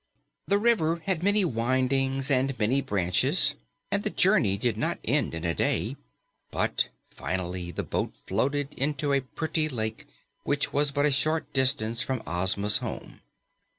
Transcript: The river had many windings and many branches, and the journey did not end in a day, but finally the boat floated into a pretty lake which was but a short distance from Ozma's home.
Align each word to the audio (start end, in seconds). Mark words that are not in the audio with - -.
The 0.47 0.57
river 0.57 1.03
had 1.05 1.21
many 1.21 1.45
windings 1.45 2.31
and 2.31 2.57
many 2.57 2.81
branches, 2.81 3.53
and 3.91 4.01
the 4.01 4.09
journey 4.09 4.57
did 4.57 4.75
not 4.75 4.97
end 5.05 5.35
in 5.35 5.45
a 5.45 5.53
day, 5.53 5.95
but 6.49 6.89
finally 7.11 7.69
the 7.69 7.83
boat 7.83 8.15
floated 8.25 8.73
into 8.73 9.13
a 9.13 9.21
pretty 9.21 9.69
lake 9.69 10.07
which 10.41 10.73
was 10.73 10.89
but 10.89 11.05
a 11.05 11.11
short 11.11 11.53
distance 11.53 12.01
from 12.01 12.23
Ozma's 12.25 12.77
home. 12.77 13.21